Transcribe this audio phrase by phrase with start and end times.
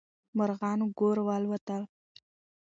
[0.37, 1.83] مارغان ګور والوتل.